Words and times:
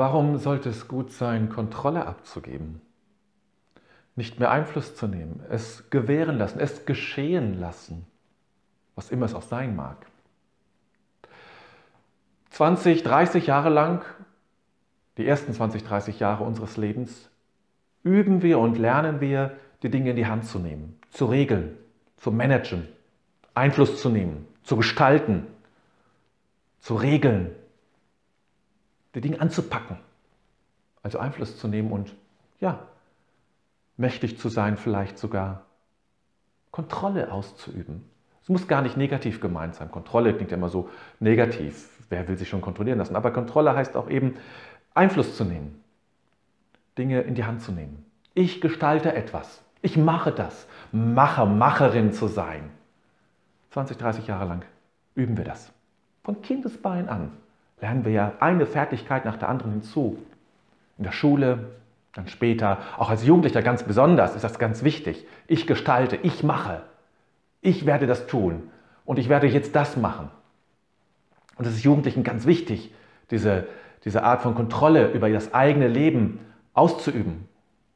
Warum 0.00 0.38
sollte 0.38 0.70
es 0.70 0.88
gut 0.88 1.12
sein, 1.12 1.50
Kontrolle 1.50 2.06
abzugeben? 2.06 2.80
Nicht 4.16 4.40
mehr 4.40 4.50
Einfluss 4.50 4.96
zu 4.96 5.06
nehmen, 5.06 5.44
es 5.50 5.90
gewähren 5.90 6.38
lassen, 6.38 6.58
es 6.58 6.86
geschehen 6.86 7.60
lassen, 7.60 8.06
was 8.94 9.10
immer 9.10 9.26
es 9.26 9.34
auch 9.34 9.42
sein 9.42 9.76
mag. 9.76 10.06
20, 12.48 13.02
30 13.02 13.46
Jahre 13.46 13.68
lang, 13.68 14.02
die 15.18 15.26
ersten 15.26 15.52
20, 15.52 15.84
30 15.84 16.18
Jahre 16.18 16.44
unseres 16.44 16.78
Lebens, 16.78 17.28
üben 18.02 18.40
wir 18.40 18.58
und 18.58 18.78
lernen 18.78 19.20
wir, 19.20 19.54
die 19.82 19.90
Dinge 19.90 20.12
in 20.12 20.16
die 20.16 20.26
Hand 20.26 20.46
zu 20.46 20.58
nehmen, 20.58 20.98
zu 21.10 21.26
regeln, 21.26 21.76
zu 22.16 22.32
managen, 22.32 22.88
Einfluss 23.52 24.00
zu 24.00 24.08
nehmen, 24.08 24.48
zu 24.62 24.78
gestalten, 24.78 25.46
zu 26.78 26.94
regeln, 26.94 27.54
die 29.14 29.20
Dinge 29.20 29.40
anzupacken, 29.40 29.98
also 31.02 31.18
Einfluss 31.18 31.58
zu 31.58 31.68
nehmen 31.68 31.92
und 31.92 32.14
ja, 32.60 32.86
mächtig 33.96 34.38
zu 34.38 34.48
sein, 34.48 34.76
vielleicht 34.76 35.18
sogar 35.18 35.64
Kontrolle 36.70 37.32
auszuüben. 37.32 38.04
Es 38.42 38.48
muss 38.48 38.68
gar 38.68 38.82
nicht 38.82 38.96
negativ 38.96 39.40
gemeint 39.40 39.74
sein. 39.74 39.90
Kontrolle 39.90 40.34
klingt 40.34 40.50
ja 40.50 40.56
immer 40.56 40.68
so 40.68 40.88
negativ. 41.18 41.88
Wer 42.08 42.26
will 42.26 42.36
sich 42.36 42.48
schon 42.48 42.60
kontrollieren 42.60 42.98
lassen? 42.98 43.16
Aber 43.16 43.32
Kontrolle 43.32 43.74
heißt 43.74 43.96
auch 43.96 44.08
eben, 44.08 44.36
Einfluss 44.94 45.36
zu 45.36 45.44
nehmen, 45.44 45.82
Dinge 46.96 47.20
in 47.20 47.34
die 47.34 47.44
Hand 47.44 47.62
zu 47.62 47.72
nehmen. 47.72 48.04
Ich 48.34 48.60
gestalte 48.60 49.14
etwas. 49.14 49.62
Ich 49.82 49.96
mache 49.96 50.32
das. 50.32 50.66
Macher, 50.92 51.46
Macherin 51.46 52.12
zu 52.12 52.26
sein. 52.26 52.70
20, 53.70 53.98
30 53.98 54.26
Jahre 54.26 54.46
lang 54.46 54.64
üben 55.14 55.36
wir 55.36 55.44
das. 55.44 55.72
Von 56.24 56.42
Kindesbein 56.42 57.08
an 57.08 57.32
lernen 57.80 58.04
wir 58.04 58.12
ja 58.12 58.32
eine 58.40 58.66
Fertigkeit 58.66 59.24
nach 59.24 59.36
der 59.36 59.48
anderen 59.48 59.72
hinzu. 59.72 60.18
In 60.98 61.04
der 61.04 61.12
Schule, 61.12 61.70
dann 62.12 62.28
später, 62.28 62.78
auch 62.98 63.10
als 63.10 63.24
Jugendlicher 63.24 63.62
ganz 63.62 63.82
besonders, 63.82 64.34
ist 64.34 64.42
das 64.42 64.58
ganz 64.58 64.82
wichtig. 64.82 65.26
Ich 65.46 65.66
gestalte, 65.66 66.16
ich 66.16 66.42
mache. 66.42 66.82
Ich 67.60 67.86
werde 67.86 68.06
das 68.06 68.26
tun 68.26 68.70
und 69.04 69.18
ich 69.18 69.28
werde 69.28 69.46
jetzt 69.46 69.74
das 69.76 69.96
machen. 69.96 70.30
Und 71.56 71.66
es 71.66 71.74
ist 71.74 71.84
Jugendlichen 71.84 72.24
ganz 72.24 72.46
wichtig, 72.46 72.92
diese, 73.30 73.66
diese 74.04 74.22
Art 74.22 74.42
von 74.42 74.54
Kontrolle 74.54 75.10
über 75.12 75.28
das 75.28 75.52
eigene 75.52 75.88
Leben 75.88 76.40
auszuüben. 76.72 77.48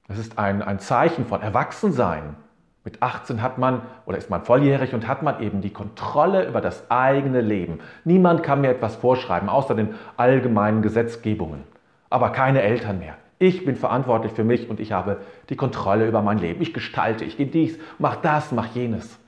Das 0.06 0.18
ist 0.18 0.38
ein, 0.38 0.62
ein 0.62 0.78
Zeichen 0.80 1.26
von 1.26 1.40
Erwachsensein. 1.40 2.36
Mit 2.84 3.02
18 3.02 3.40
hat 3.40 3.56
man 3.56 3.80
oder 4.04 4.18
ist 4.18 4.28
man 4.28 4.42
volljährig 4.42 4.92
und 4.92 5.08
hat 5.08 5.22
man 5.22 5.40
eben 5.42 5.62
die 5.62 5.72
Kontrolle 5.72 6.46
über 6.46 6.60
das 6.60 6.90
eigene 6.90 7.40
Leben. 7.40 7.80
Niemand 8.04 8.42
kann 8.42 8.60
mir 8.60 8.68
etwas 8.68 8.96
vorschreiben, 8.96 9.48
außer 9.48 9.74
den 9.74 9.94
allgemeinen 10.18 10.82
Gesetzgebungen. 10.82 11.64
Aber 12.10 12.30
keine 12.30 12.60
Eltern 12.60 12.98
mehr. 12.98 13.14
Ich 13.38 13.64
bin 13.64 13.76
verantwortlich 13.76 14.32
für 14.32 14.44
mich 14.44 14.68
und 14.68 14.80
ich 14.80 14.92
habe 14.92 15.18
die 15.48 15.56
Kontrolle 15.56 16.06
über 16.06 16.20
mein 16.20 16.38
Leben. 16.38 16.60
Ich 16.60 16.74
gestalte, 16.74 17.24
ich 17.24 17.38
gehe 17.38 17.46
dies, 17.46 17.78
mach 17.98 18.16
das, 18.16 18.52
mach 18.52 18.66
jenes. 18.74 19.18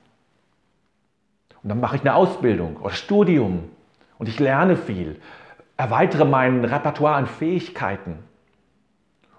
Und 1.63 1.69
dann 1.69 1.79
mache 1.79 1.95
ich 1.95 2.01
eine 2.01 2.13
Ausbildung 2.13 2.77
oder 2.77 2.93
Studium 2.93 3.69
und 4.19 4.29
ich 4.29 4.39
lerne 4.39 4.77
viel, 4.77 5.19
erweitere 5.77 6.25
mein 6.25 6.63
Repertoire 6.63 7.15
an 7.15 7.25
Fähigkeiten 7.25 8.19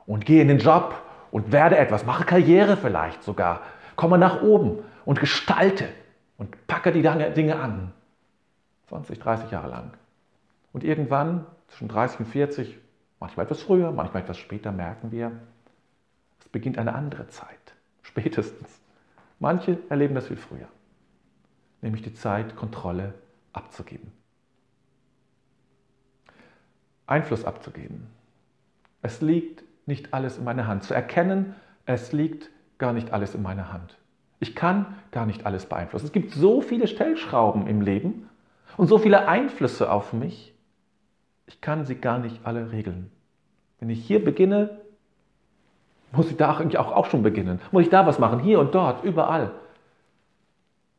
und 0.06 0.26
gehe 0.26 0.42
in 0.42 0.48
den 0.48 0.58
Job 0.58 1.00
und 1.30 1.52
werde 1.52 1.78
etwas, 1.78 2.04
mache 2.04 2.24
Karriere 2.24 2.76
vielleicht 2.76 3.22
sogar, 3.22 3.60
komme 3.98 4.16
nach 4.16 4.42
oben 4.42 4.84
und 5.04 5.18
gestalte 5.18 5.88
und 6.38 6.68
packe 6.68 6.92
die 6.92 7.02
Dinge 7.02 7.58
an. 7.58 7.92
20, 8.86 9.18
30 9.18 9.50
Jahre 9.50 9.68
lang. 9.68 9.90
Und 10.72 10.84
irgendwann, 10.84 11.44
zwischen 11.66 11.88
30 11.88 12.20
und 12.20 12.26
40, 12.26 12.78
manchmal 13.18 13.46
etwas 13.46 13.60
früher, 13.60 13.90
manchmal 13.90 14.22
etwas 14.22 14.38
später, 14.38 14.70
merken 14.70 15.10
wir, 15.10 15.32
es 16.38 16.48
beginnt 16.48 16.78
eine 16.78 16.94
andere 16.94 17.26
Zeit. 17.26 17.74
Spätestens. 18.02 18.80
Manche 19.40 19.78
erleben 19.88 20.14
das 20.14 20.28
viel 20.28 20.36
früher. 20.36 20.68
Nämlich 21.82 22.02
die 22.02 22.14
Zeit, 22.14 22.54
Kontrolle 22.54 23.14
abzugeben. 23.52 24.12
Einfluss 27.08 27.44
abzugeben. 27.44 28.06
Es 29.02 29.20
liegt 29.20 29.64
nicht 29.86 30.14
alles 30.14 30.38
in 30.38 30.44
meiner 30.44 30.68
Hand. 30.68 30.84
Zu 30.84 30.94
erkennen, 30.94 31.56
es 31.84 32.12
liegt 32.12 32.48
gar 32.78 32.92
nicht 32.92 33.12
alles 33.12 33.34
in 33.34 33.42
meiner 33.42 33.72
Hand. 33.72 33.98
Ich 34.40 34.54
kann 34.54 34.86
gar 35.10 35.26
nicht 35.26 35.46
alles 35.46 35.66
beeinflussen. 35.66 36.06
Es 36.06 36.12
gibt 36.12 36.32
so 36.32 36.60
viele 36.60 36.86
Stellschrauben 36.86 37.66
im 37.66 37.80
Leben 37.80 38.28
und 38.76 38.86
so 38.86 38.98
viele 38.98 39.26
Einflüsse 39.26 39.90
auf 39.90 40.12
mich. 40.12 40.54
Ich 41.46 41.60
kann 41.60 41.84
sie 41.84 41.96
gar 41.96 42.18
nicht 42.18 42.40
alle 42.44 42.70
regeln. 42.70 43.10
Wenn 43.80 43.90
ich 43.90 44.04
hier 44.04 44.24
beginne, 44.24 44.78
muss 46.12 46.30
ich 46.30 46.36
da 46.36 46.56
eigentlich 46.56 46.78
auch, 46.78 46.92
auch 46.92 47.06
schon 47.06 47.22
beginnen. 47.22 47.60
Muss 47.72 47.82
ich 47.82 47.90
da 47.90 48.06
was 48.06 48.18
machen? 48.18 48.40
Hier 48.40 48.60
und 48.60 48.74
dort, 48.74 49.04
überall. 49.04 49.50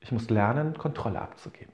Ich 0.02 0.12
muss 0.12 0.30
lernen, 0.30 0.78
Kontrolle 0.78 1.22
abzugeben. 1.22 1.74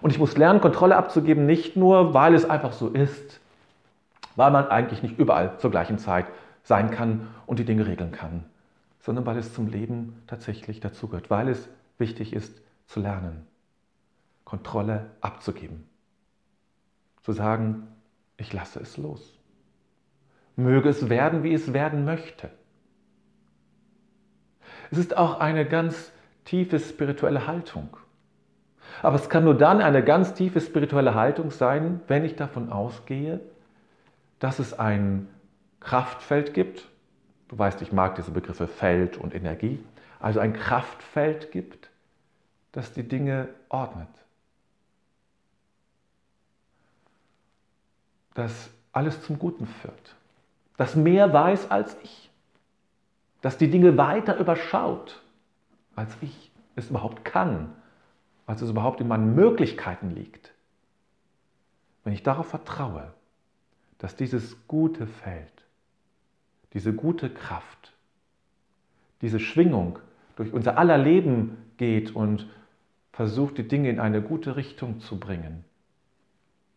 Und 0.00 0.10
ich 0.10 0.18
muss 0.18 0.36
lernen, 0.36 0.60
Kontrolle 0.60 0.96
abzugeben, 0.96 1.46
nicht 1.46 1.76
nur, 1.76 2.14
weil 2.14 2.34
es 2.34 2.48
einfach 2.48 2.72
so 2.72 2.88
ist, 2.88 3.40
weil 4.36 4.50
man 4.50 4.68
eigentlich 4.68 5.02
nicht 5.02 5.18
überall 5.18 5.58
zur 5.58 5.70
gleichen 5.70 5.98
Zeit 5.98 6.26
sein 6.62 6.90
kann 6.90 7.28
und 7.46 7.58
die 7.58 7.64
Dinge 7.64 7.86
regeln 7.86 8.12
kann, 8.12 8.44
sondern 9.00 9.26
weil 9.26 9.38
es 9.38 9.52
zum 9.52 9.66
Leben 9.66 10.22
tatsächlich 10.26 10.80
dazugehört, 10.80 11.30
weil 11.30 11.48
es 11.48 11.68
wichtig 11.98 12.32
ist 12.32 12.62
zu 12.86 13.00
lernen, 13.00 13.46
Kontrolle 14.44 15.10
abzugeben. 15.20 15.84
Zu 17.22 17.32
sagen, 17.32 17.88
ich 18.36 18.52
lasse 18.52 18.80
es 18.80 18.96
los. 18.96 19.38
Möge 20.56 20.88
es 20.88 21.08
werden, 21.08 21.42
wie 21.42 21.54
es 21.54 21.72
werden 21.72 22.04
möchte. 22.04 22.50
Es 24.90 24.98
ist 24.98 25.16
auch 25.16 25.40
eine 25.40 25.66
ganz 25.66 26.12
tiefe 26.44 26.78
spirituelle 26.78 27.46
Haltung. 27.46 27.96
Aber 29.00 29.16
es 29.16 29.30
kann 29.30 29.44
nur 29.44 29.56
dann 29.56 29.80
eine 29.80 30.04
ganz 30.04 30.34
tiefe 30.34 30.60
spirituelle 30.60 31.14
Haltung 31.14 31.50
sein, 31.50 32.00
wenn 32.08 32.24
ich 32.24 32.36
davon 32.36 32.70
ausgehe, 32.70 33.40
dass 34.38 34.58
es 34.58 34.74
ein 34.74 35.28
Kraftfeld 35.82 36.54
gibt. 36.54 36.88
Du 37.48 37.58
weißt, 37.58 37.82
ich 37.82 37.92
mag 37.92 38.14
diese 38.14 38.30
Begriffe 38.30 38.68
Feld 38.68 39.16
und 39.16 39.34
Energie. 39.34 39.82
Also 40.20 40.40
ein 40.40 40.52
Kraftfeld 40.52 41.50
gibt, 41.50 41.90
das 42.70 42.92
die 42.92 43.02
Dinge 43.02 43.48
ordnet. 43.68 44.08
Das 48.34 48.70
alles 48.92 49.22
zum 49.22 49.38
Guten 49.38 49.66
führt. 49.66 50.14
Das 50.76 50.96
mehr 50.96 51.32
weiß 51.32 51.70
als 51.70 51.96
ich. 52.02 52.30
Das 53.40 53.58
die 53.58 53.68
Dinge 53.68 53.98
weiter 53.98 54.38
überschaut, 54.38 55.20
als 55.96 56.16
ich 56.20 56.50
es 56.76 56.88
überhaupt 56.90 57.24
kann. 57.24 57.74
Als 58.46 58.62
es 58.62 58.70
überhaupt 58.70 59.00
in 59.00 59.08
meinen 59.08 59.34
Möglichkeiten 59.34 60.10
liegt. 60.10 60.52
Wenn 62.04 62.12
ich 62.12 62.22
darauf 62.22 62.48
vertraue, 62.48 63.12
dass 63.98 64.16
dieses 64.16 64.66
gute 64.66 65.06
Feld, 65.06 65.61
diese 66.74 66.92
gute 66.92 67.30
Kraft, 67.30 67.92
diese 69.20 69.40
Schwingung 69.40 69.98
durch 70.36 70.52
unser 70.52 70.78
aller 70.78 70.98
Leben 70.98 71.56
geht 71.76 72.14
und 72.14 72.48
versucht, 73.12 73.58
die 73.58 73.68
Dinge 73.68 73.90
in 73.90 74.00
eine 74.00 74.22
gute 74.22 74.56
Richtung 74.56 75.00
zu 75.00 75.18
bringen, 75.18 75.64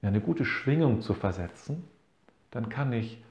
in 0.01 0.09
eine 0.09 0.19
gute 0.19 0.45
Schwingung 0.45 1.01
zu 1.01 1.13
versetzen, 1.13 1.83
dann 2.51 2.69
kann 2.69 2.91
ich, 2.93 3.23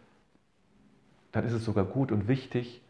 dann 1.32 1.44
ist 1.44 1.52
es 1.52 1.64
sogar 1.64 1.84
gut 1.84 2.10
und 2.12 2.28
wichtig, 2.28 2.80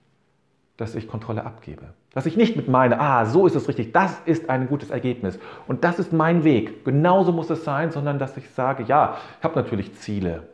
dass 0.77 0.95
ich 0.95 1.07
Kontrolle 1.07 1.45
abgebe. 1.45 1.95
Dass 2.13 2.27
ich 2.27 2.37
nicht 2.37 2.57
mit 2.57 2.69
meine, 2.69 3.01
ah, 3.01 3.27
so 3.27 3.47
ist 3.47 3.55
es 3.55 3.69
richtig, 3.69 3.93
das 3.93 4.21
ist 4.25 4.49
ein 4.51 4.69
gutes 4.69 4.91
Ergebnis 4.91 5.39
und 5.67 5.85
das 5.85 5.99
ist 5.99 6.13
mein 6.13 6.45
Weg, 6.45 6.85
genauso 6.85 7.33
muss 7.33 7.51
es 7.51 7.65
sein, 7.65 7.91
sondern 7.91 8.19
dass 8.19 8.37
ich 8.37 8.51
sage, 8.51 8.85
ja, 8.85 9.19
ich 9.39 9.45
habe 9.45 9.57
natürlich 9.57 9.95
Ziele, 9.95 10.49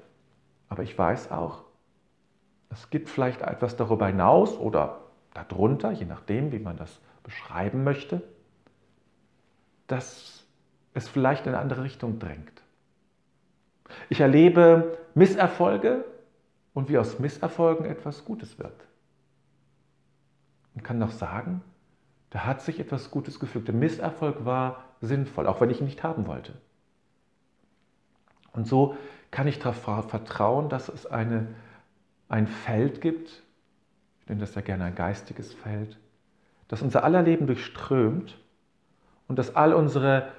aber 0.68 0.82
ich 0.82 0.98
weiß 0.98 1.30
auch, 1.30 1.62
es 2.70 2.90
gibt 2.90 3.08
vielleicht 3.08 3.42
etwas 3.42 3.76
darüber 3.76 4.06
hinaus 4.06 4.56
oder 4.56 5.00
darunter, 5.34 5.90
je 5.92 6.06
nachdem, 6.06 6.52
wie 6.52 6.58
man 6.58 6.76
das 6.76 7.00
beschreiben 7.22 7.84
möchte, 7.84 8.22
dass 9.86 10.44
es 10.94 11.08
vielleicht 11.08 11.46
in 11.46 11.54
eine 11.54 11.62
andere 11.62 11.82
Richtung 11.82 12.18
drängt. 12.18 12.62
Ich 14.08 14.20
erlebe 14.20 14.98
Misserfolge 15.14 16.04
und 16.74 16.88
wie 16.88 16.98
aus 16.98 17.18
Misserfolgen 17.18 17.84
etwas 17.86 18.24
Gutes 18.24 18.58
wird. 18.58 18.86
Und 20.74 20.84
kann 20.84 20.98
noch 20.98 21.10
sagen, 21.10 21.62
da 22.30 22.44
hat 22.46 22.62
sich 22.62 22.78
etwas 22.78 23.10
Gutes 23.10 23.40
gefügt. 23.40 23.66
Der 23.66 23.74
Misserfolg 23.74 24.44
war 24.44 24.84
sinnvoll, 25.00 25.48
auch 25.48 25.60
wenn 25.60 25.70
ich 25.70 25.80
ihn 25.80 25.86
nicht 25.86 26.04
haben 26.04 26.26
wollte. 26.28 26.52
Und 28.52 28.66
so 28.66 28.96
kann 29.30 29.48
ich 29.48 29.58
darauf 29.58 30.08
vertrauen, 30.08 30.68
dass 30.68 30.88
es 30.88 31.06
eine, 31.06 31.48
ein 32.30 32.46
Feld 32.46 33.00
gibt, 33.00 33.42
ich 34.20 34.28
nenne 34.28 34.40
das 34.40 34.54
ja 34.54 34.62
gerne 34.62 34.84
ein 34.84 34.94
geistiges 34.94 35.52
Feld, 35.52 35.98
das 36.68 36.80
unser 36.80 37.04
aller 37.04 37.22
Leben 37.22 37.46
durchströmt 37.46 38.38
und 39.26 39.38
das 39.38 39.56
all 39.56 39.74
unsere 39.74 40.32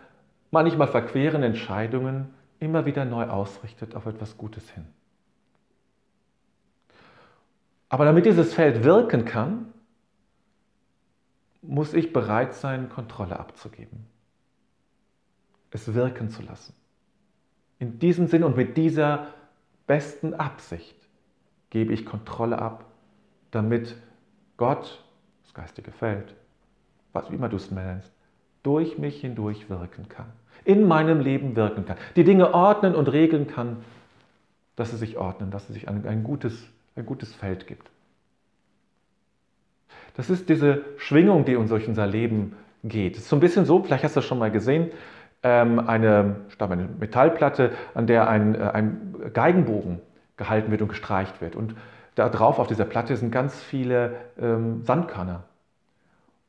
manchmal 0.50 0.88
verqueren 0.88 1.44
Entscheidungen 1.44 2.34
immer 2.60 2.86
wieder 2.86 3.04
neu 3.04 3.28
ausrichtet 3.28 3.96
auf 3.96 4.06
etwas 4.06 4.38
Gutes 4.38 4.70
hin. 4.70 4.86
Aber 7.90 8.06
damit 8.06 8.26
dieses 8.26 8.54
Feld 8.54 8.86
wirken 8.86 9.26
kann, 9.26 9.74
muss 11.62 11.94
ich 11.94 12.14
bereit 12.14 12.54
sein, 12.54 12.88
Kontrolle 12.88 13.38
abzugeben. 13.38 14.06
Es 15.72 15.94
wirken 15.94 16.30
zu 16.30 16.42
lassen. 16.42 16.74
In 17.80 18.00
diesem 18.00 18.28
Sinn 18.28 18.46
und 18.46 18.56
mit 18.56 18.78
dieser 18.78 19.28
besten 19.88 20.34
Absicht 20.34 21.01
gebe 21.72 21.94
ich 21.94 22.06
Kontrolle 22.06 22.60
ab, 22.60 22.86
damit 23.50 23.96
Gott, 24.58 25.04
das 25.44 25.54
geistige 25.56 25.92
Feld, 25.92 26.36
was 27.14 27.32
wie 27.32 27.36
immer 27.36 27.50
du 27.50 27.56
es 27.56 27.72
nennst, 27.72 28.12
durch 28.62 29.00
mich 29.00 29.20
hindurch 29.22 29.70
wirken 29.70 30.08
kann, 30.08 30.28
in 30.64 30.88
meinem 30.88 31.20
Leben 31.20 31.56
wirken 31.56 31.86
kann, 31.86 31.98
die 32.16 32.24
Dinge 32.24 32.54
ordnen 32.54 32.94
und 32.94 33.12
regeln 33.12 33.48
kann, 33.48 33.78
dass 34.76 34.92
sie 34.92 34.98
sich 34.98 35.18
ordnen, 35.18 35.50
dass 35.50 35.68
es 35.68 35.74
sich 35.74 35.88
ein, 35.88 36.06
ein, 36.06 36.24
gutes, 36.24 36.68
ein 36.96 37.06
gutes 37.06 37.34
Feld 37.34 37.66
gibt. 37.66 37.90
Das 40.16 40.30
ist 40.30 40.50
diese 40.50 40.84
Schwingung, 40.98 41.46
die 41.46 41.56
uns 41.56 41.70
durch 41.70 41.88
unser 41.88 42.06
Leben 42.06 42.56
geht. 42.84 43.16
Es 43.16 43.24
ist 43.24 43.30
so 43.30 43.36
ein 43.36 43.40
bisschen 43.40 43.66
so, 43.66 43.82
vielleicht 43.82 44.04
hast 44.04 44.16
du 44.16 44.20
das 44.20 44.28
schon 44.28 44.40
mal 44.40 44.52
gesehen, 44.52 44.92
ähm, 45.44 45.80
eine, 45.80 46.36
eine 46.60 46.90
Metallplatte, 47.00 47.72
an 47.96 48.08
der 48.08 48.30
ein, 48.30 48.56
äh, 48.56 48.60
ein 48.60 49.16
Geigenbogen 49.34 50.00
gehalten 50.42 50.72
wird 50.72 50.82
und 50.82 50.88
gestreicht 50.88 51.40
wird. 51.40 51.56
Und 51.56 51.76
da 52.16 52.28
drauf 52.30 52.58
auf 52.58 52.68
dieser 52.68 52.86
Platte 52.86 53.16
sind 53.16 53.32
ganz 53.32 53.62
viele 53.62 54.16
ähm, 54.40 54.84
Sandkörner. 54.84 55.44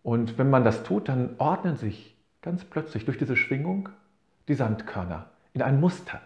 Und 0.02 0.38
wenn 0.38 0.48
man 0.48 0.64
das 0.64 0.82
tut, 0.82 1.08
dann 1.08 1.34
ordnen 1.38 1.76
sich 1.76 2.16
ganz 2.40 2.64
plötzlich 2.64 3.04
durch 3.04 3.18
diese 3.18 3.36
Schwingung 3.36 3.90
die 4.48 4.54
Sandkörner 4.54 5.26
in 5.52 5.62
ein 5.62 5.78
Muster. 5.78 6.20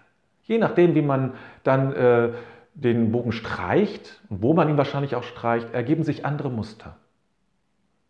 Je 0.45 0.59
nachdem, 0.59 0.95
wie 0.95 1.03
man 1.03 1.35
dann 1.65 1.93
äh, 1.93 2.33
den 2.75 3.11
Bogen 3.11 3.33
streicht 3.33 4.21
und 4.29 4.43
wo 4.43 4.55
man 4.55 4.69
ihn 4.69 4.77
wahrscheinlich 4.77 5.17
auch 5.17 5.25
streicht, 5.25 5.75
ergeben 5.75 6.05
sich 6.05 6.25
andere 6.25 6.51
Muster. 6.51 6.97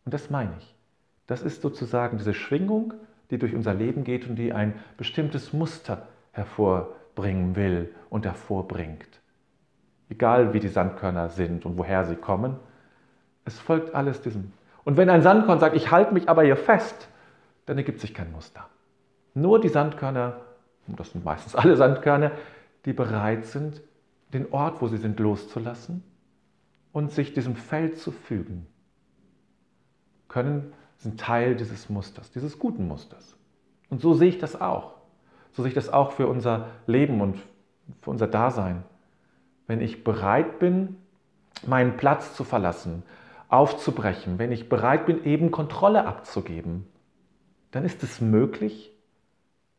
Und 0.04 0.12
das 0.12 0.28
meine 0.28 0.52
ich. 0.58 0.74
Das 1.26 1.42
ist 1.42 1.62
sozusagen 1.62 2.18
diese 2.18 2.34
Schwingung, 2.34 2.92
die 3.30 3.38
durch 3.38 3.54
unser 3.54 3.74
Leben 3.74 4.04
geht 4.04 4.28
und 4.28 4.36
die 4.36 4.52
ein 4.52 4.74
bestimmtes 4.96 5.52
Muster 5.52 6.06
hervorbringen 6.32 7.56
will 7.56 7.92
und 8.10 8.26
hervorbringt. 8.26 9.08
Egal 10.08 10.52
wie 10.52 10.60
die 10.60 10.68
Sandkörner 10.68 11.28
sind 11.28 11.66
und 11.66 11.78
woher 11.78 12.04
sie 12.04 12.16
kommen, 12.16 12.56
es 13.44 13.58
folgt 13.58 13.94
alles 13.94 14.20
diesem. 14.20 14.52
Und 14.84 14.96
wenn 14.96 15.10
ein 15.10 15.22
Sandkorn 15.22 15.58
sagt, 15.58 15.74
ich 15.74 15.90
halte 15.90 16.14
mich 16.14 16.28
aber 16.28 16.44
hier 16.44 16.56
fest, 16.56 17.08
dann 17.66 17.76
ergibt 17.76 18.00
sich 18.00 18.14
kein 18.14 18.30
Muster. 18.32 18.66
Nur 19.34 19.60
die 19.60 19.68
Sandkörner, 19.68 20.40
und 20.86 20.98
das 21.00 21.10
sind 21.12 21.24
meistens 21.24 21.56
alle 21.56 21.76
Sandkörner, 21.76 22.32
die 22.84 22.92
bereit 22.92 23.44
sind, 23.46 23.82
den 24.32 24.52
Ort, 24.52 24.80
wo 24.80 24.88
sie 24.88 24.96
sind, 24.96 25.18
loszulassen 25.18 26.02
und 26.92 27.12
sich 27.12 27.32
diesem 27.34 27.56
Feld 27.56 27.98
zu 27.98 28.12
fügen, 28.12 28.66
können, 30.28 30.72
sind 30.98 31.20
Teil 31.20 31.56
dieses 31.56 31.90
Musters, 31.90 32.30
dieses 32.30 32.58
guten 32.58 32.88
Musters. 32.88 33.36
Und 33.90 34.00
so 34.00 34.14
sehe 34.14 34.28
ich 34.28 34.38
das 34.38 34.60
auch. 34.60 34.94
So 35.52 35.62
sehe 35.62 35.68
ich 35.68 35.74
das 35.74 35.92
auch 35.92 36.12
für 36.12 36.26
unser 36.26 36.68
Leben 36.86 37.20
und 37.20 37.38
für 38.02 38.10
unser 38.10 38.26
Dasein. 38.26 38.82
Wenn 39.66 39.80
ich 39.80 40.04
bereit 40.04 40.58
bin, 40.58 40.96
meinen 41.66 41.96
Platz 41.96 42.34
zu 42.34 42.44
verlassen, 42.44 43.02
aufzubrechen, 43.48 44.38
wenn 44.38 44.52
ich 44.52 44.68
bereit 44.68 45.06
bin, 45.06 45.24
eben 45.24 45.50
Kontrolle 45.50 46.06
abzugeben, 46.06 46.86
dann 47.70 47.84
ist 47.84 48.02
es 48.02 48.20
möglich 48.20 48.92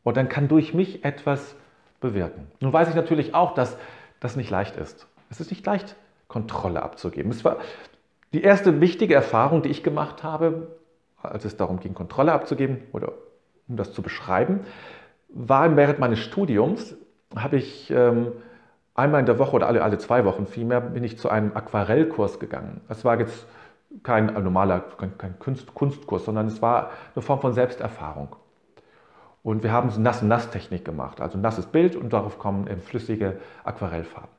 und 0.02 0.16
dann 0.16 0.28
kann 0.28 0.48
durch 0.48 0.74
mich 0.74 1.04
etwas 1.04 1.56
bewirken. 2.00 2.46
Nun 2.60 2.72
weiß 2.72 2.88
ich 2.88 2.94
natürlich 2.94 3.34
auch, 3.34 3.54
dass 3.54 3.76
das 4.20 4.36
nicht 4.36 4.50
leicht 4.50 4.76
ist. 4.76 5.06
Es 5.30 5.40
ist 5.40 5.50
nicht 5.50 5.64
leicht, 5.66 5.96
Kontrolle 6.28 6.82
abzugeben. 6.82 7.30
Es 7.30 7.44
war 7.44 7.58
die 8.32 8.42
erste 8.42 8.80
wichtige 8.80 9.14
Erfahrung, 9.14 9.62
die 9.62 9.70
ich 9.70 9.82
gemacht 9.82 10.22
habe, 10.22 10.76
als 11.22 11.44
es 11.44 11.56
darum 11.56 11.80
ging, 11.80 11.94
Kontrolle 11.94 12.32
abzugeben 12.32 12.82
oder 12.92 13.12
um 13.68 13.76
das 13.76 13.92
zu 13.92 14.02
beschreiben, 14.02 14.60
war 15.28 15.74
während 15.76 15.98
meines 15.98 16.20
Studiums, 16.20 16.96
habe 17.34 17.56
ich 17.56 17.90
ähm, 17.90 18.32
einmal 18.98 19.20
in 19.20 19.26
der 19.26 19.38
Woche 19.38 19.56
oder 19.56 19.68
alle, 19.68 19.82
alle 19.82 19.98
zwei 19.98 20.24
Wochen 20.24 20.46
vielmehr, 20.46 20.80
bin 20.80 21.04
ich 21.04 21.18
zu 21.18 21.28
einem 21.28 21.52
Aquarellkurs 21.54 22.40
gegangen. 22.40 22.80
Das 22.88 23.04
war 23.04 23.18
jetzt 23.18 23.46
kein 24.02 24.26
normaler 24.26 24.80
kein, 24.98 25.16
kein 25.16 25.38
Kunst, 25.38 25.74
Kunstkurs, 25.74 26.24
sondern 26.24 26.46
es 26.46 26.60
war 26.60 26.90
eine 27.14 27.22
Form 27.22 27.40
von 27.40 27.52
Selbsterfahrung. 27.52 28.36
Und 29.42 29.62
wir 29.62 29.72
haben 29.72 29.90
so 29.90 30.00
Nass-Nass-Technik 30.00 30.84
gemacht, 30.84 31.20
also 31.20 31.38
nasses 31.38 31.66
Bild 31.66 31.96
und 31.96 32.12
darauf 32.12 32.38
kommen 32.38 32.66
flüssige 32.80 33.38
Aquarellfarben. 33.64 34.30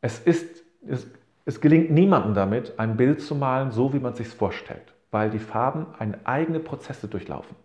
Es, 0.00 0.18
ist, 0.18 0.64
es, 0.88 1.06
es 1.44 1.60
gelingt 1.60 1.90
niemandem 1.90 2.34
damit, 2.34 2.78
ein 2.78 2.96
Bild 2.96 3.20
zu 3.20 3.34
malen, 3.34 3.70
so 3.70 3.92
wie 3.92 4.00
man 4.00 4.12
es 4.12 4.18
sich 4.18 4.28
vorstellt, 4.28 4.94
weil 5.10 5.30
die 5.30 5.38
Farben 5.38 5.86
eigene 6.24 6.60
Prozesse 6.60 7.08
durchlaufen. 7.08 7.56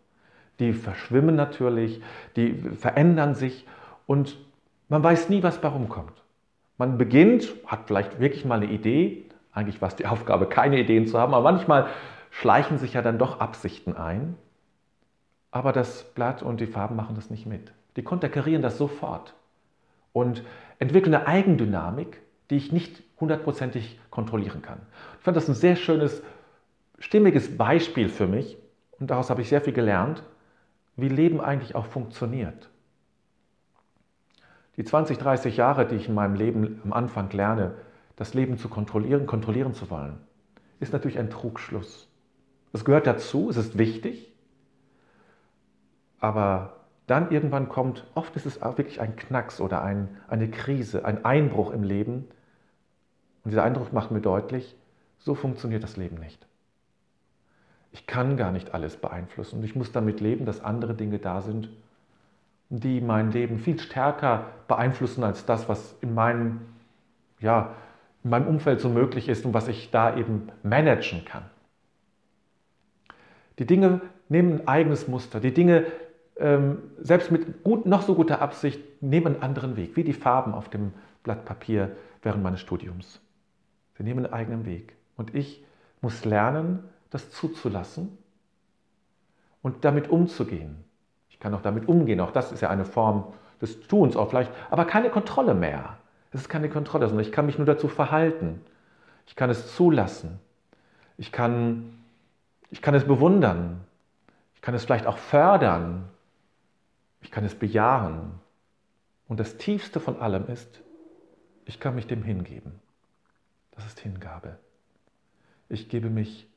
Die 0.59 0.74
verschwimmen 0.74 1.36
natürlich, 1.36 2.01
die 2.36 2.54
verändern 2.54 3.33
sich 3.33 3.66
und 4.06 4.38
man 4.94 5.04
weiß 5.04 5.30
nie, 5.30 5.42
was 5.42 5.60
bei 5.60 5.69
rumkommt. 5.69 6.13
Man 6.78 7.00
beginnt, 7.00 7.51
hat 7.66 7.88
vielleicht 7.88 8.19
wirklich 8.19 8.45
mal 8.45 8.62
eine 8.62 8.72
Idee, 8.72 9.25
eigentlich 9.51 9.81
war 9.81 9.88
es 9.88 9.95
die 9.95 10.06
Aufgabe, 10.06 10.45
keine 10.45 10.80
Ideen 10.80 11.07
zu 11.07 11.18
haben, 11.18 11.34
aber 11.34 11.51
manchmal 11.51 11.88
schleichen 12.30 12.78
sich 12.78 12.94
ja 12.94 13.01
dann 13.01 13.18
doch 13.18 13.40
Absichten 13.40 13.98
ein. 13.98 14.36
Aber 15.50 15.72
das 15.72 16.04
Blatt 16.13 16.44
und 16.44 16.60
die 16.60 16.68
Farben 16.68 16.95
machen 16.95 17.16
das 17.16 17.31
nicht 17.31 17.48
mit. 17.48 17.72
Die 17.95 18.04
konterkarieren 18.04 18.62
das 18.62 18.78
sofort 18.78 19.34
und 20.12 20.44
entwickeln 20.78 21.16
eine 21.16 21.25
Eigendynamik, 21.25 22.22
die 22.51 22.57
ich 22.57 22.72
nicht 22.72 23.01
hundertprozentig 23.19 24.00
kontrollieren 24.12 24.62
kann. 24.62 24.80
Ich 25.18 25.24
fand 25.24 25.36
das 25.36 25.48
ein 25.48 25.56
sehr 25.56 25.75
schönes, 25.75 26.22
stimmiges 27.00 27.57
Beispiel 27.57 28.10
für 28.10 28.28
mich 28.28 28.57
und 29.00 29.10
daraus 29.10 29.31
habe 29.31 29.42
ich 29.42 29.50
sehr 29.50 29.62
viel 29.62 29.74
gelernt, 29.74 30.22
wie 30.98 31.10
Leben 31.10 31.42
eigentlich 31.42 31.74
auch 31.74 31.88
funktioniert. 31.88 32.69
Die 34.77 34.83
20, 34.83 35.17
30 35.17 35.57
Jahre, 35.57 35.85
die 35.85 35.95
ich 35.95 36.07
in 36.07 36.15
meinem 36.15 36.35
Leben 36.35 36.81
am 36.83 36.93
Anfang 36.93 37.29
lerne, 37.29 37.75
das 38.15 38.33
Leben 38.33 38.57
zu 38.57 38.69
kontrollieren, 38.69 39.25
kontrollieren 39.25 39.73
zu 39.73 39.89
wollen, 39.89 40.17
ist 40.79 40.93
natürlich 40.93 41.19
ein 41.19 41.29
Trugschluss. 41.29 42.09
Es 42.73 42.85
gehört 42.85 43.05
dazu, 43.05 43.49
es 43.49 43.57
ist 43.57 43.77
wichtig, 43.77 44.33
aber 46.19 46.77
dann 47.06 47.31
irgendwann 47.31 47.69
kommt, 47.69 48.06
oft 48.15 48.35
ist 48.35 48.45
es 48.45 48.61
auch 48.61 48.77
wirklich 48.77 49.01
ein 49.01 49.15
Knacks 49.15 49.59
oder 49.59 49.83
ein, 49.83 50.18
eine 50.27 50.49
Krise, 50.49 51.06
ein 51.06 51.25
Einbruch 51.25 51.71
im 51.71 51.83
Leben. 51.83 52.25
Und 53.44 53.51
dieser 53.51 53.63
Eindruck 53.63 53.92
macht 53.94 54.09
mir 54.11 54.21
deutlich, 54.21 54.75
so 55.19 55.35
funktioniert 55.35 55.83
das 55.83 55.97
Leben 55.97 56.18
nicht. 56.18 56.47
Ich 57.92 58.07
kann 58.07 58.37
gar 58.37 58.51
nicht 58.51 58.73
alles 58.73 58.97
beeinflussen 58.97 59.59
und 59.59 59.65
ich 59.65 59.75
muss 59.75 59.92
damit 59.92 60.19
leben, 60.19 60.45
dass 60.45 60.63
andere 60.63 60.95
Dinge 60.95 61.19
da 61.19 61.42
sind, 61.42 61.69
die 62.80 63.01
mein 63.01 63.31
Leben 63.31 63.59
viel 63.59 63.80
stärker 63.80 64.47
beeinflussen 64.68 65.23
als 65.23 65.45
das, 65.45 65.69
was 65.69 65.95
in 66.01 66.15
meinem, 66.15 66.61
ja, 67.39 67.75
in 68.23 68.31
meinem 68.31 68.47
Umfeld 68.47 68.80
so 68.81 68.89
möglich 68.89 69.30
ist 69.30 69.45
und 69.45 69.53
was 69.53 69.68
ich 69.68 69.92
da 69.92 70.18
eben 70.18 70.47
managen 70.63 71.23
kann. 71.23 71.44
Die 73.59 73.68
Dinge 73.68 74.01
nehmen 74.27 74.61
ein 74.61 74.68
eigenes 74.68 75.07
Muster. 75.07 75.39
Die 75.39 75.53
Dinge, 75.53 75.85
ähm, 76.37 76.80
selbst 76.99 77.31
mit 77.31 77.63
gut, 77.63 77.85
noch 77.85 78.01
so 78.01 78.15
guter 78.15 78.42
Absicht, 78.42 78.80
nehmen 79.03 79.35
einen 79.35 79.44
anderen 79.44 79.77
Weg, 79.77 79.95
wie 79.95 80.03
die 80.03 80.13
Farben 80.13 80.56
auf 80.56 80.68
dem 80.68 80.94
Blatt 81.21 81.45
Papier 81.45 81.95
während 82.23 82.42
meines 82.42 82.59
Studiums. 82.59 83.21
Sie 83.97 84.03
nehmen 84.03 84.25
einen 84.25 84.33
eigenen 84.33 84.65
Weg. 84.65 84.95
Und 85.15 85.35
ich 85.35 85.63
muss 86.01 86.25
lernen, 86.25 86.83
das 87.11 87.30
zuzulassen 87.30 88.18
und 89.61 89.85
damit 89.85 90.09
umzugehen. 90.09 90.83
Ich 91.44 91.45
kann 91.45 91.56
auch 91.56 91.62
damit 91.62 91.90
umgehen. 91.90 92.21
Auch 92.21 92.31
das 92.31 92.54
ist 92.54 92.62
ja 92.62 92.69
eine 92.69 92.85
Form 92.85 93.33
des 93.59 93.81
Tuns, 93.81 94.16
auch 94.16 94.30
vielleicht, 94.30 94.50
aber 94.69 94.85
keine 94.85 95.09
Kontrolle 95.09 95.54
mehr. 95.54 95.97
Es 96.31 96.40
ist 96.40 96.47
keine 96.47 96.69
Kontrolle, 96.69 97.06
sondern 97.09 97.26
ich 97.26 97.33
kann 97.33 97.45
mich 97.45 97.57
nur 97.57 97.68
dazu 97.68 97.90
verhalten. 97.90 98.62
Ich 99.28 99.35
kann 99.35 99.50
es 99.50 99.76
zulassen. 99.76 100.40
Ich 101.18 101.33
kann, 101.33 102.00
ich 102.69 102.81
kann 102.81 102.95
es 102.95 103.04
bewundern. 103.04 103.81
Ich 104.56 104.62
kann 104.62 104.73
es 104.73 104.85
vielleicht 104.85 105.06
auch 105.06 105.18
fördern. 105.18 106.06
Ich 107.19 107.30
kann 107.30 107.44
es 107.44 107.56
bejahen. 107.56 108.40
Und 109.28 109.42
das 109.42 109.57
Tiefste 109.57 110.00
von 110.00 110.21
allem 110.21 110.47
ist, 110.47 110.81
ich 111.66 111.81
kann 111.81 111.95
mich 111.95 112.07
dem 112.07 112.23
hingeben. 112.23 112.80
Das 113.71 113.85
ist 113.85 114.00
Hingabe. 114.00 114.59
Ich 115.68 115.90
gebe 115.90 116.09
mich 116.09 116.47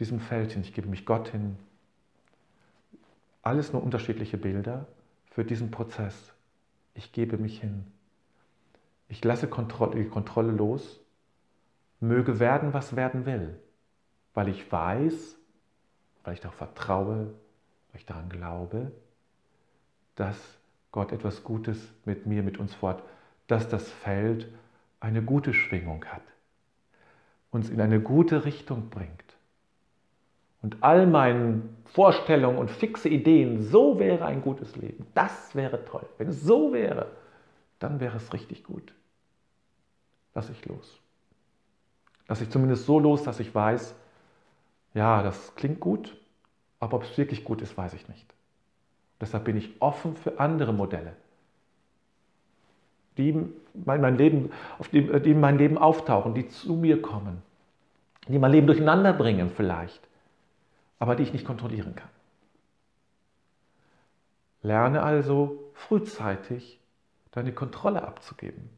diesem 0.00 0.18
Feld 0.18 0.50
hin, 0.50 0.62
ich 0.62 0.74
gebe 0.74 0.88
mich 0.88 1.06
Gott 1.06 1.28
hin. 1.28 1.56
Alles 3.44 3.74
nur 3.74 3.82
unterschiedliche 3.82 4.38
Bilder 4.38 4.86
für 5.30 5.44
diesen 5.44 5.70
Prozess. 5.70 6.32
Ich 6.94 7.12
gebe 7.12 7.36
mich 7.36 7.60
hin. 7.60 7.84
Ich 9.06 9.22
lasse 9.22 9.46
die 9.46 10.08
Kontrolle 10.08 10.50
los, 10.50 11.00
möge 12.00 12.40
werden, 12.40 12.72
was 12.72 12.96
werden 12.96 13.26
will, 13.26 13.60
weil 14.32 14.48
ich 14.48 14.72
weiß, 14.72 15.36
weil 16.24 16.34
ich 16.34 16.40
darauf 16.40 16.56
vertraue, 16.56 17.34
weil 17.92 18.00
ich 18.00 18.06
daran 18.06 18.30
glaube, 18.30 18.92
dass 20.14 20.38
Gott 20.90 21.12
etwas 21.12 21.44
Gutes 21.44 21.92
mit 22.06 22.24
mir, 22.24 22.42
mit 22.42 22.58
uns 22.58 22.74
fort, 22.74 23.02
dass 23.46 23.68
das 23.68 23.90
Feld 23.90 24.50
eine 25.00 25.22
gute 25.22 25.52
Schwingung 25.52 26.02
hat, 26.06 26.22
uns 27.50 27.68
in 27.68 27.82
eine 27.82 28.00
gute 28.00 28.46
Richtung 28.46 28.88
bringt. 28.88 29.33
Und 30.64 30.78
all 30.80 31.06
meinen 31.06 31.76
Vorstellungen 31.84 32.56
und 32.56 32.70
fixe 32.70 33.10
Ideen, 33.10 33.60
so 33.60 33.98
wäre 33.98 34.24
ein 34.24 34.40
gutes 34.40 34.76
Leben, 34.76 35.06
das 35.12 35.54
wäre 35.54 35.84
toll. 35.84 36.06
Wenn 36.16 36.28
es 36.28 36.40
so 36.40 36.72
wäre, 36.72 37.08
dann 37.80 38.00
wäre 38.00 38.16
es 38.16 38.32
richtig 38.32 38.64
gut. 38.64 38.94
Lass 40.32 40.48
ich 40.48 40.64
los. 40.64 40.98
Lass 42.28 42.40
ich 42.40 42.48
zumindest 42.48 42.86
so 42.86 42.98
los, 42.98 43.24
dass 43.24 43.40
ich 43.40 43.54
weiß, 43.54 43.94
ja, 44.94 45.22
das 45.22 45.54
klingt 45.54 45.80
gut, 45.80 46.16
aber 46.80 46.96
ob 46.96 47.02
es 47.02 47.18
wirklich 47.18 47.44
gut 47.44 47.60
ist, 47.60 47.76
weiß 47.76 47.92
ich 47.92 48.08
nicht. 48.08 48.32
Deshalb 49.20 49.44
bin 49.44 49.58
ich 49.58 49.82
offen 49.82 50.16
für 50.16 50.40
andere 50.40 50.72
Modelle, 50.72 51.12
die 53.18 53.38
mein 53.84 54.16
Leben, 54.16 54.50
auf 54.78 54.88
die, 54.88 55.02
die 55.20 55.32
in 55.32 55.40
mein 55.40 55.58
Leben 55.58 55.76
auftauchen, 55.76 56.32
die 56.32 56.48
zu 56.48 56.72
mir 56.72 57.02
kommen, 57.02 57.42
die 58.28 58.38
mein 58.38 58.52
Leben 58.52 58.66
durcheinander 58.66 59.12
bringen 59.12 59.50
vielleicht, 59.50 60.00
aber 60.98 61.16
die 61.16 61.22
ich 61.22 61.32
nicht 61.32 61.46
kontrollieren 61.46 61.94
kann. 61.94 62.08
Lerne 64.62 65.02
also 65.02 65.70
frühzeitig 65.74 66.80
deine 67.32 67.52
Kontrolle 67.52 68.02
abzugeben. 68.02 68.70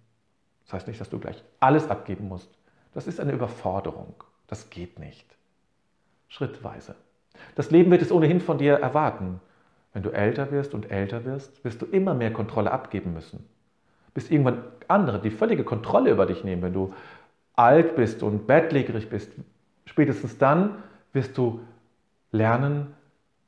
Das 0.65 0.75
heißt 0.75 0.89
nicht, 0.89 1.01
dass 1.01 1.11
du 1.11 1.19
gleich 1.19 1.45
alles 1.61 1.89
abgeben 1.89 2.29
musst. 2.29 2.51
Das 2.93 3.07
ist 3.07 3.21
eine 3.21 3.33
Überforderung. 3.33 4.15
Das 4.49 4.71
geht 4.71 4.99
nicht. 4.99 5.27
Schrittweise. 6.29 6.97
Das 7.55 7.71
Leben 7.71 7.91
wird 7.91 8.03
es 8.03 8.11
ohnehin 8.11 8.41
von 8.41 8.59
dir 8.59 8.75
erwarten. 8.75 9.41
Wenn 9.93 10.03
du 10.03 10.11
älter 10.11 10.51
wirst 10.51 10.75
und 10.75 10.91
älter 10.91 11.25
wirst, 11.25 11.65
wirst 11.65 11.81
du 11.81 11.87
immer 11.87 12.15
mehr 12.15 12.33
Kontrolle 12.33 12.73
abgeben 12.73 13.13
müssen. 13.13 13.49
Bis 14.13 14.31
irgendwann 14.31 14.65
andere 14.89 15.21
die 15.21 15.31
völlige 15.31 15.65
Kontrolle 15.65 16.11
über 16.11 16.27
dich 16.27 16.43
nehmen. 16.43 16.63
Wenn 16.63 16.73
du 16.73 16.95
alt 17.55 17.97
bist 17.97 18.23
und 18.23 18.47
bettlägerig 18.47 19.09
bist, 19.09 19.33
spätestens 19.85 20.39
dann 20.39 20.83
wirst 21.13 21.39
du 21.39 21.61
lernen, 22.37 22.95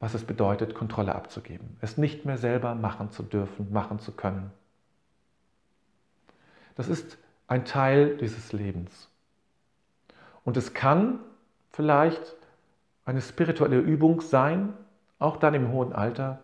was 0.00 0.14
es 0.14 0.24
bedeutet, 0.24 0.74
Kontrolle 0.74 1.14
abzugeben. 1.14 1.76
Es 1.80 1.98
nicht 1.98 2.24
mehr 2.24 2.38
selber 2.38 2.74
machen 2.74 3.10
zu 3.10 3.22
dürfen, 3.22 3.72
machen 3.72 3.98
zu 3.98 4.12
können. 4.12 4.50
Das 6.76 6.88
ist 6.88 7.18
ein 7.48 7.64
Teil 7.64 8.16
dieses 8.16 8.52
Lebens. 8.52 9.08
Und 10.44 10.56
es 10.56 10.74
kann 10.74 11.18
vielleicht 11.72 12.36
eine 13.04 13.20
spirituelle 13.20 13.78
Übung 13.78 14.20
sein, 14.20 14.74
auch 15.18 15.36
dann 15.36 15.54
im 15.54 15.72
hohen 15.72 15.92
Alter, 15.92 16.40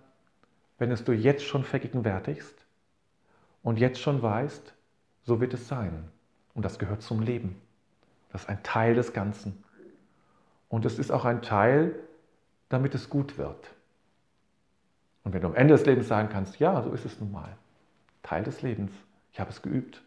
wenn 0.78 0.90
es 0.90 1.04
du 1.04 1.12
jetzt 1.12 1.44
schon 1.44 1.62
vergegenwärtigst 1.62 2.66
und 3.62 3.78
jetzt 3.78 4.00
schon 4.00 4.22
weißt, 4.22 4.74
so 5.22 5.40
wird 5.40 5.54
es 5.54 5.68
sein. 5.68 6.08
Und 6.54 6.64
das 6.64 6.78
gehört 6.78 7.02
zum 7.02 7.22
Leben. 7.22 7.60
Das 8.32 8.42
ist 8.42 8.48
ein 8.48 8.62
Teil 8.62 8.94
des 8.94 9.12
Ganzen. 9.12 9.62
Und 10.68 10.84
es 10.84 10.98
ist 10.98 11.12
auch 11.12 11.24
ein 11.24 11.42
Teil, 11.42 11.94
damit 12.74 12.94
es 12.96 13.08
gut 13.08 13.38
wird. 13.38 13.70
Und 15.22 15.32
wenn 15.32 15.40
du 15.40 15.46
am 15.46 15.54
Ende 15.54 15.74
des 15.74 15.86
Lebens 15.86 16.08
sagen 16.08 16.28
kannst, 16.28 16.58
ja, 16.58 16.82
so 16.82 16.90
ist 16.90 17.04
es 17.04 17.20
nun 17.20 17.30
mal, 17.30 17.56
Teil 18.24 18.42
des 18.42 18.62
Lebens, 18.62 18.90
ich 19.32 19.38
habe 19.38 19.50
es 19.50 19.62
geübt, 19.62 20.02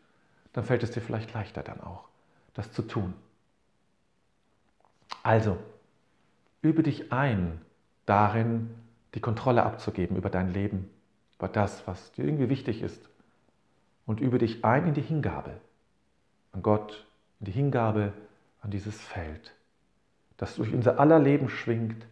dann 0.51 0.65
fällt 0.65 0.83
es 0.83 0.91
dir 0.91 0.99
vielleicht 1.01 1.33
leichter 1.33 1.63
dann 1.63 1.79
auch, 1.79 2.03
das 2.53 2.73
zu 2.73 2.81
tun. 2.81 3.13
Also, 5.23 5.57
übe 6.61 6.83
dich 6.83 7.13
ein, 7.13 7.61
darin 8.05 8.75
die 9.13 9.21
Kontrolle 9.21 9.63
abzugeben 9.63 10.17
über 10.17 10.29
dein 10.29 10.51
Leben, 10.51 10.89
über 11.37 11.47
das, 11.47 11.87
was 11.87 12.11
dir 12.11 12.25
irgendwie 12.25 12.49
wichtig 12.49 12.81
ist. 12.81 13.07
Und 14.05 14.19
übe 14.19 14.39
dich 14.39 14.65
ein 14.65 14.87
in 14.87 14.93
die 14.93 15.01
Hingabe 15.01 15.61
an 16.51 16.61
Gott, 16.63 17.05
in 17.39 17.45
die 17.45 17.51
Hingabe 17.51 18.11
an 18.61 18.71
dieses 18.71 18.99
Feld, 18.99 19.53
das 20.35 20.55
durch 20.55 20.73
unser 20.73 20.99
aller 20.99 21.19
Leben 21.19 21.49
schwingt 21.49 22.05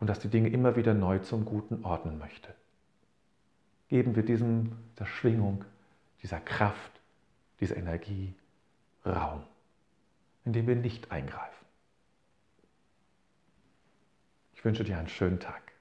und 0.00 0.08
das 0.08 0.20
die 0.20 0.28
Dinge 0.28 0.48
immer 0.48 0.76
wieder 0.76 0.94
neu 0.94 1.18
zum 1.20 1.44
Guten 1.44 1.84
ordnen 1.84 2.18
möchte. 2.18 2.54
Geben 3.88 4.16
wir 4.16 4.24
diesem, 4.24 4.72
der 4.98 5.06
Schwingung, 5.06 5.64
dieser 6.22 6.40
Kraft, 6.40 7.00
dieser 7.60 7.76
Energie 7.76 8.34
Raum, 9.04 9.42
indem 10.44 10.66
wir 10.66 10.76
nicht 10.76 11.10
eingreifen. 11.12 11.66
Ich 14.54 14.64
wünsche 14.64 14.84
dir 14.84 14.98
einen 14.98 15.08
schönen 15.08 15.40
Tag. 15.40 15.73